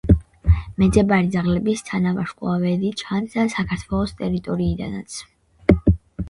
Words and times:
მეძებარი 0.83 1.27
ძაღლების 1.35 1.83
თანავარსკვლავედი 1.89 2.89
ჩანს 3.03 3.37
საქართველოს 3.57 4.15
ტერიტორიიდანაც. 4.23 5.21